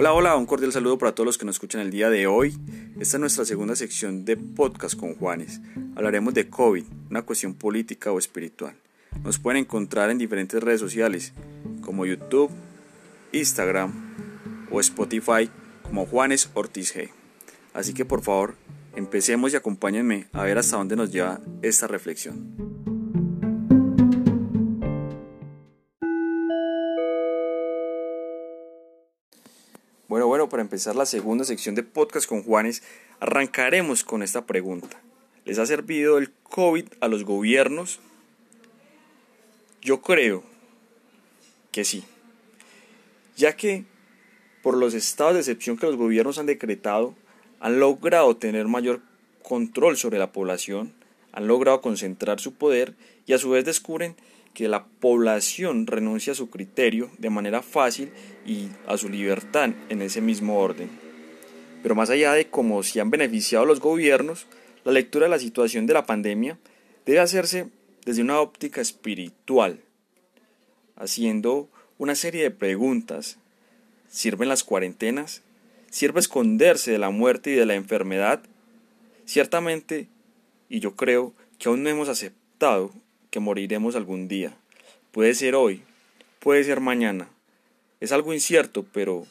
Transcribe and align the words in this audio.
Hola, 0.00 0.12
hola, 0.12 0.36
un 0.36 0.46
cordial 0.46 0.70
saludo 0.70 0.96
para 0.96 1.12
todos 1.12 1.26
los 1.26 1.38
que 1.38 1.44
nos 1.44 1.56
escuchan 1.56 1.80
el 1.80 1.90
día 1.90 2.08
de 2.08 2.28
hoy. 2.28 2.56
Esta 3.00 3.16
es 3.16 3.20
nuestra 3.20 3.44
segunda 3.44 3.74
sección 3.74 4.24
de 4.24 4.36
podcast 4.36 4.94
con 4.96 5.16
Juanes. 5.16 5.60
Hablaremos 5.96 6.34
de 6.34 6.48
COVID, 6.48 6.84
una 7.10 7.22
cuestión 7.22 7.54
política 7.54 8.12
o 8.12 8.20
espiritual. 8.20 8.76
Nos 9.24 9.40
pueden 9.40 9.62
encontrar 9.62 10.10
en 10.10 10.18
diferentes 10.18 10.62
redes 10.62 10.78
sociales 10.78 11.32
como 11.80 12.06
YouTube, 12.06 12.48
Instagram 13.32 13.92
o 14.70 14.78
Spotify 14.78 15.50
como 15.82 16.06
Juanes 16.06 16.48
Ortiz 16.54 16.94
G. 16.94 17.08
Así 17.74 17.92
que 17.92 18.04
por 18.04 18.22
favor, 18.22 18.54
empecemos 18.94 19.52
y 19.52 19.56
acompáñenme 19.56 20.28
a 20.32 20.44
ver 20.44 20.58
hasta 20.58 20.76
dónde 20.76 20.94
nos 20.94 21.10
lleva 21.10 21.40
esta 21.60 21.88
reflexión. 21.88 22.67
Para 30.48 30.62
empezar 30.62 30.96
la 30.96 31.04
segunda 31.04 31.44
sección 31.44 31.74
de 31.74 31.82
podcast 31.82 32.26
con 32.26 32.42
Juanes, 32.42 32.82
arrancaremos 33.20 34.02
con 34.02 34.22
esta 34.22 34.46
pregunta. 34.46 35.00
¿Les 35.44 35.58
ha 35.58 35.66
servido 35.66 36.16
el 36.16 36.30
COVID 36.42 36.86
a 37.00 37.08
los 37.08 37.24
gobiernos? 37.24 38.00
Yo 39.82 40.00
creo 40.00 40.42
que 41.70 41.84
sí, 41.84 42.04
ya 43.36 43.56
que 43.56 43.84
por 44.62 44.76
los 44.76 44.94
estados 44.94 45.34
de 45.34 45.40
excepción 45.40 45.76
que 45.76 45.86
los 45.86 45.96
gobiernos 45.96 46.38
han 46.38 46.46
decretado, 46.46 47.14
han 47.60 47.78
logrado 47.78 48.36
tener 48.36 48.66
mayor 48.68 49.00
control 49.42 49.96
sobre 49.96 50.18
la 50.18 50.32
población, 50.32 50.94
han 51.32 51.46
logrado 51.46 51.82
concentrar 51.82 52.40
su 52.40 52.54
poder 52.54 52.94
y 53.26 53.34
a 53.34 53.38
su 53.38 53.50
vez 53.50 53.64
descubren 53.64 54.16
que 54.58 54.66
la 54.66 54.86
población 54.86 55.86
renuncia 55.86 56.32
a 56.32 56.34
su 56.34 56.50
criterio 56.50 57.12
de 57.18 57.30
manera 57.30 57.62
fácil 57.62 58.10
y 58.44 58.66
a 58.88 58.98
su 58.98 59.08
libertad 59.08 59.70
en 59.88 60.02
ese 60.02 60.20
mismo 60.20 60.58
orden. 60.58 60.90
Pero 61.80 61.94
más 61.94 62.10
allá 62.10 62.32
de 62.32 62.48
cómo 62.48 62.82
se 62.82 63.00
han 63.00 63.08
beneficiado 63.08 63.64
los 63.64 63.78
gobiernos, 63.78 64.46
la 64.82 64.90
lectura 64.90 65.26
de 65.26 65.30
la 65.30 65.38
situación 65.38 65.86
de 65.86 65.94
la 65.94 66.06
pandemia 66.06 66.58
debe 67.06 67.20
hacerse 67.20 67.68
desde 68.04 68.20
una 68.20 68.40
óptica 68.40 68.80
espiritual, 68.80 69.78
haciendo 70.96 71.68
una 71.96 72.16
serie 72.16 72.42
de 72.42 72.50
preguntas. 72.50 73.38
¿Sirven 74.08 74.48
las 74.48 74.64
cuarentenas? 74.64 75.42
¿Sirve 75.88 76.18
esconderse 76.18 76.90
de 76.90 76.98
la 76.98 77.10
muerte 77.10 77.52
y 77.52 77.54
de 77.54 77.64
la 77.64 77.76
enfermedad? 77.76 78.42
Ciertamente, 79.24 80.08
y 80.68 80.80
yo 80.80 80.96
creo 80.96 81.32
que 81.60 81.68
aún 81.68 81.84
no 81.84 81.90
hemos 81.90 82.08
aceptado 82.08 82.90
moriremos 83.40 83.96
algún 83.96 84.28
día. 84.28 84.54
Puede 85.12 85.34
ser 85.34 85.54
hoy, 85.54 85.82
puede 86.38 86.64
ser 86.64 86.80
mañana. 86.80 87.28
Es 88.00 88.12
algo 88.12 88.32
incierto, 88.32 88.86
pero 88.92 89.26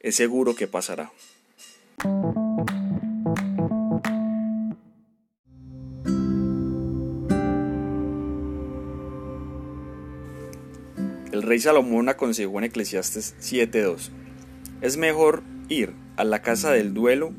es 0.00 0.16
seguro 0.16 0.54
que 0.54 0.66
pasará. 0.66 1.10
El 11.32 11.42
rey 11.42 11.58
Salomón 11.58 12.08
aconsejó 12.08 12.58
en 12.58 12.64
Eclesiastes 12.64 13.34
7.2. 13.40 14.10
Es 14.80 14.96
mejor 14.96 15.42
ir 15.68 15.92
a 16.16 16.24
la 16.24 16.42
casa 16.42 16.70
del 16.70 16.94
duelo 16.94 17.32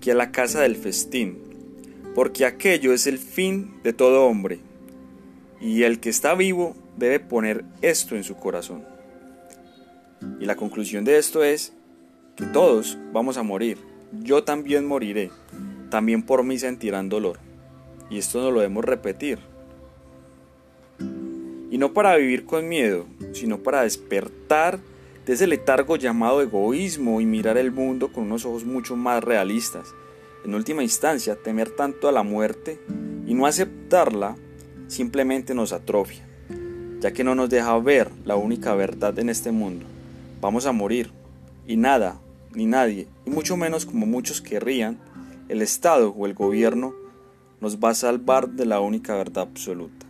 que 0.00 0.12
a 0.12 0.14
la 0.14 0.32
casa 0.32 0.62
del 0.62 0.76
festín, 0.76 1.38
porque 2.14 2.46
aquello 2.46 2.92
es 2.94 3.06
el 3.06 3.18
fin 3.18 3.74
de 3.82 3.92
todo 3.92 4.26
hombre 4.26 4.60
y 5.64 5.84
el 5.84 5.98
que 5.98 6.10
está 6.10 6.34
vivo 6.34 6.76
debe 6.98 7.20
poner 7.20 7.64
esto 7.80 8.16
en 8.16 8.22
su 8.22 8.36
corazón. 8.36 8.84
Y 10.38 10.44
la 10.44 10.56
conclusión 10.56 11.06
de 11.06 11.16
esto 11.16 11.42
es 11.42 11.72
que 12.36 12.44
todos 12.44 12.98
vamos 13.14 13.38
a 13.38 13.42
morir. 13.42 13.78
Yo 14.12 14.44
también 14.44 14.84
moriré. 14.84 15.30
También 15.88 16.22
por 16.22 16.44
mí 16.44 16.58
sentirán 16.58 17.08
dolor. 17.08 17.38
Y 18.10 18.18
esto 18.18 18.42
no 18.42 18.50
lo 18.50 18.60
debemos 18.60 18.84
repetir. 18.84 19.38
Y 21.70 21.78
no 21.78 21.94
para 21.94 22.16
vivir 22.16 22.44
con 22.44 22.68
miedo, 22.68 23.06
sino 23.32 23.62
para 23.62 23.84
despertar 23.84 24.80
de 25.24 25.32
ese 25.32 25.46
letargo 25.46 25.96
llamado 25.96 26.42
egoísmo 26.42 27.22
y 27.22 27.26
mirar 27.26 27.56
el 27.56 27.72
mundo 27.72 28.12
con 28.12 28.24
unos 28.24 28.44
ojos 28.44 28.66
mucho 28.66 28.96
más 28.96 29.24
realistas. 29.24 29.94
En 30.44 30.54
última 30.54 30.82
instancia, 30.82 31.36
temer 31.36 31.70
tanto 31.70 32.06
a 32.06 32.12
la 32.12 32.22
muerte 32.22 32.78
y 33.26 33.32
no 33.32 33.46
aceptarla 33.46 34.36
simplemente 34.88 35.54
nos 35.54 35.72
atrofia, 35.72 36.26
ya 37.00 37.12
que 37.12 37.24
no 37.24 37.34
nos 37.34 37.50
deja 37.50 37.78
ver 37.78 38.10
la 38.24 38.36
única 38.36 38.74
verdad 38.74 39.18
en 39.18 39.28
este 39.28 39.52
mundo. 39.52 39.86
Vamos 40.40 40.66
a 40.66 40.72
morir, 40.72 41.10
y 41.66 41.76
nada, 41.76 42.20
ni 42.54 42.66
nadie, 42.66 43.08
y 43.24 43.30
mucho 43.30 43.56
menos 43.56 43.86
como 43.86 44.06
muchos 44.06 44.40
querrían, 44.40 44.98
el 45.48 45.62
Estado 45.62 46.10
o 46.10 46.26
el 46.26 46.34
gobierno 46.34 46.94
nos 47.60 47.78
va 47.78 47.90
a 47.90 47.94
salvar 47.94 48.48
de 48.50 48.66
la 48.66 48.80
única 48.80 49.14
verdad 49.14 49.48
absoluta. 49.48 50.06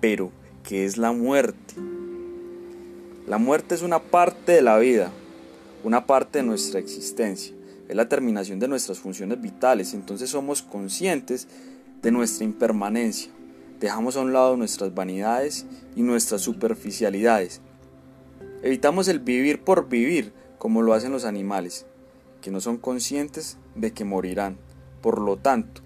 Pero, 0.00 0.30
¿qué 0.62 0.84
es 0.84 0.96
la 0.96 1.12
muerte? 1.12 1.74
La 3.26 3.38
muerte 3.38 3.74
es 3.74 3.82
una 3.82 4.00
parte 4.00 4.52
de 4.52 4.62
la 4.62 4.78
vida, 4.78 5.10
una 5.82 6.06
parte 6.06 6.38
de 6.38 6.44
nuestra 6.44 6.80
existencia, 6.80 7.54
es 7.88 7.96
la 7.96 8.08
terminación 8.08 8.58
de 8.58 8.68
nuestras 8.68 8.98
funciones 8.98 9.40
vitales, 9.40 9.94
entonces 9.94 10.30
somos 10.30 10.62
conscientes 10.62 11.48
de 12.04 12.12
nuestra 12.12 12.44
impermanencia. 12.44 13.32
Dejamos 13.80 14.16
a 14.16 14.20
un 14.20 14.34
lado 14.34 14.58
nuestras 14.58 14.94
vanidades 14.94 15.66
y 15.96 16.02
nuestras 16.02 16.42
superficialidades. 16.42 17.62
Evitamos 18.62 19.08
el 19.08 19.20
vivir 19.20 19.62
por 19.62 19.88
vivir 19.88 20.32
como 20.58 20.82
lo 20.82 20.92
hacen 20.92 21.12
los 21.12 21.24
animales, 21.24 21.86
que 22.42 22.50
no 22.50 22.60
son 22.60 22.76
conscientes 22.76 23.56
de 23.74 23.92
que 23.92 24.04
morirán. 24.04 24.58
Por 25.00 25.18
lo 25.20 25.38
tanto, 25.38 25.80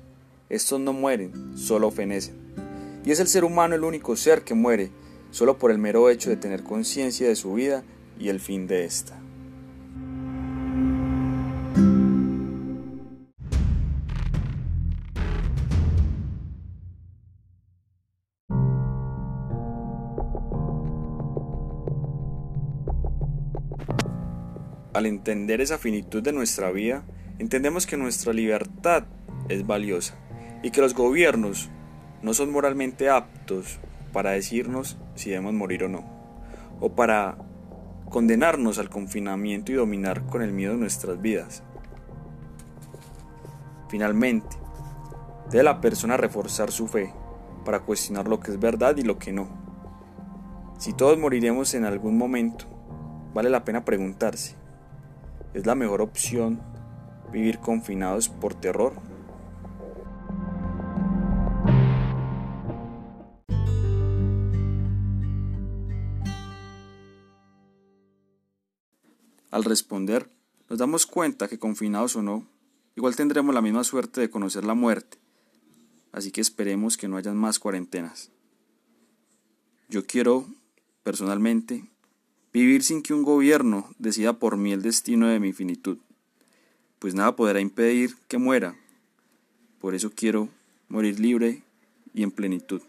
estos 0.49 0.81
no 0.81 0.93
mueren, 0.93 1.57
solo 1.57 1.93
fenecen. 1.93 2.37
Y 3.05 3.13
es 3.13 3.21
el 3.21 3.29
ser 3.29 3.45
humano 3.45 3.77
el 3.77 3.85
único 3.85 4.17
ser 4.17 4.43
que 4.43 4.55
muere, 4.55 4.91
solo 5.31 5.57
por 5.57 5.71
el 5.71 5.79
mero 5.79 6.11
hecho 6.11 6.31
de 6.31 6.37
tener 6.37 6.65
conciencia 6.65 7.29
de 7.29 7.37
su 7.37 7.55
vida 7.55 7.85
y 8.19 8.29
el 8.29 8.41
fin 8.41 8.67
de 8.67 8.85
esta. 8.85 9.21
Al 24.95 25.07
entender 25.07 25.61
esa 25.61 25.79
finitud 25.79 26.23
de 26.23 26.33
nuestra 26.33 26.71
vida, 26.71 27.05
entendemos 27.39 27.87
que 27.87 27.97
nuestra 27.97 28.33
libertad 28.33 29.05
es 29.49 29.67
valiosa 29.67 30.15
y 30.63 30.71
que 30.71 30.81
los 30.81 30.95
gobiernos 30.95 31.71
no 32.23 32.35
son 32.35 32.51
moralmente 32.51 33.11
aptos 33.11 33.79
para 34.13 34.31
decirnos 34.31 34.99
si 35.15 35.31
debemos 35.31 35.55
morir 35.55 35.85
o 35.85 35.89
no, 35.89 36.05
o 36.81 36.95
para 36.95 37.37
condenarnos 38.09 38.79
al 38.79 38.89
confinamiento 38.89 39.73
y 39.73 39.77
dominar 39.77 40.25
con 40.27 40.43
el 40.43 40.53
miedo 40.53 40.75
nuestras 40.77 41.21
vidas. 41.21 41.63
Finalmente, 43.89 44.57
debe 45.51 45.65
la 45.65 45.81
persona 45.81 46.17
reforzar 46.17 46.71
su 46.71 46.89
fe 46.89 47.13
para 47.65 47.81
cuestionar 47.81 48.27
lo 48.27 48.41
que 48.41 48.51
es 48.51 48.59
verdad 48.59 48.97
y 48.97 49.03
lo 49.03 49.19
que 49.19 49.33
no. 49.33 49.49
Si 50.79 50.93
todos 50.93 51.19
moriremos 51.19 51.75
en 51.75 51.85
algún 51.85 52.17
momento, 52.17 52.67
vale 53.35 53.51
la 53.51 53.65
pena 53.65 53.85
preguntarse, 53.85 54.57
¿Es 55.55 55.65
la 55.65 55.75
mejor 55.75 56.03
opción 56.03 56.61
vivir 57.33 57.59
confinados 57.59 58.29
por 58.29 58.55
terror? 58.55 58.93
Al 69.51 69.65
responder, 69.65 70.31
nos 70.69 70.79
damos 70.79 71.07
cuenta 71.07 71.49
que 71.49 71.59
confinados 71.59 72.15
o 72.17 72.23
no, 72.23 72.47
igual 72.95 73.17
tendremos 73.17 73.55
la 73.55 73.63
misma 73.63 73.83
suerte 73.85 74.21
de 74.21 74.31
conocer 74.31 74.65
la 74.65 74.75
muerte, 74.75 75.19
así 76.13 76.31
que 76.31 76.43
esperemos 76.43 76.99
que 76.99 77.09
no 77.09 77.17
hayan 77.17 77.37
más 77.37 77.59
cuarentenas. 77.59 78.31
Yo 79.89 80.07
quiero, 80.07 80.47
personalmente, 81.03 81.91
Vivir 82.53 82.83
sin 82.83 83.03
que 83.03 83.13
un 83.13 83.25
gobierno 83.25 83.91
decida 83.99 84.39
por 84.39 84.57
mí 84.57 84.73
el 84.73 84.81
destino 84.81 85.29
de 85.29 85.39
mi 85.39 85.53
finitud, 85.53 85.99
pues 86.99 87.15
nada 87.15 87.37
podrá 87.37 87.61
impedir 87.61 88.17
que 88.27 88.39
muera. 88.39 88.75
Por 89.81 89.95
eso 89.95 90.11
quiero 90.15 90.49
morir 90.89 91.21
libre 91.21 91.63
y 92.15 92.23
en 92.23 92.31
plenitud. 92.31 92.81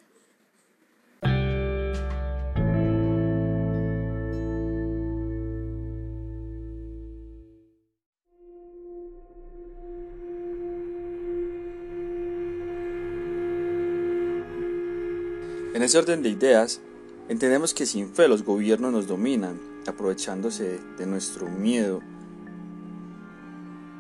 En 15.74 15.84
ese 15.84 15.98
orden 15.98 16.24
de 16.24 16.30
ideas, 16.30 16.82
Entendemos 17.30 17.76
que 17.76 17.86
sin 17.86 18.10
fe 18.10 18.28
los 18.28 18.44
gobiernos 18.44 18.92
nos 18.92 19.06
dominan, 19.06 19.60
aprovechándose 19.86 20.80
de 20.98 21.06
nuestro 21.06 21.48
miedo 21.48 22.02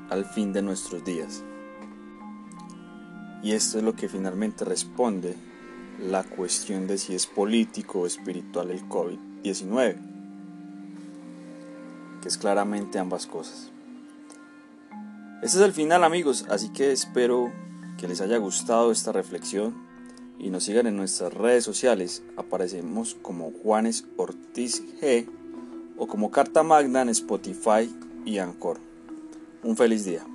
al 0.10 0.26
fin 0.26 0.52
de 0.52 0.64
nuestros 0.64 1.06
días. 1.06 1.44
Y 3.44 3.52
esto 3.52 3.78
es 3.78 3.84
lo 3.84 3.96
que 3.96 4.10
finalmente 4.10 4.66
responde 4.66 5.36
la 6.00 6.24
cuestión 6.24 6.88
de 6.88 6.98
si 6.98 7.14
es 7.14 7.28
político 7.28 8.00
o 8.00 8.08
espiritual 8.08 8.72
el 8.72 8.81
COVID-19, 8.90 9.96
que 12.24 12.28
es 12.28 12.38
claramente 12.40 12.98
ambas 12.98 13.28
cosas. 13.28 13.70
Este 15.44 15.60
es 15.60 15.64
el 15.64 15.74
final 15.74 16.04
amigos, 16.04 16.48
así 16.50 16.70
que 16.70 16.92
espero 16.92 17.52
que 18.00 18.08
les 18.08 18.22
haya 18.22 18.38
gustado 18.38 18.92
esta 18.92 19.12
reflexión 19.12 19.88
y 20.39 20.50
nos 20.50 20.63
sigan 20.63 20.88
en 20.88 20.97
nuestras 20.97 21.33
redes 21.33 21.63
sociales. 21.63 22.24
Aparecemos 22.38 23.15
como 23.21 23.51
Juanes 23.51 24.06
Ortiz 24.18 24.81
G 25.00 25.27
o 25.97 26.07
como 26.07 26.31
Carta 26.31 26.63
Magna 26.63 27.01
en 27.01 27.09
Spotify 27.09 27.94
y 28.25 28.38
Anchor. 28.38 28.80
Un 29.63 29.75
feliz 29.75 30.06
día. 30.06 30.25